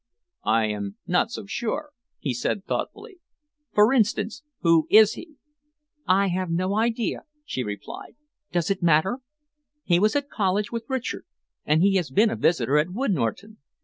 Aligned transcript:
"I 0.49 0.65
am 0.65 0.97
not 1.05 1.29
so 1.29 1.45
sure," 1.45 1.91
he 2.17 2.33
said 2.33 2.65
thoughtfully. 2.65 3.19
"For 3.71 3.93
instance, 3.93 4.41
who 4.61 4.87
is 4.89 5.13
he?" 5.13 5.35
"I 6.07 6.29
have 6.29 6.49
no 6.49 6.73
idea," 6.75 7.25
she 7.45 7.61
replied. 7.63 8.15
"Does 8.51 8.71
it 8.71 8.81
matter? 8.81 9.19
He 9.83 9.99
was 9.99 10.15
at 10.15 10.27
college 10.27 10.71
with 10.71 10.85
Richard, 10.89 11.25
and 11.65 11.83
he 11.83 11.97
has 11.97 12.09
been 12.09 12.31
a 12.31 12.35
visitor 12.35 12.79
at 12.79 12.89
Wood 12.89 13.11
Norton. 13.11 13.57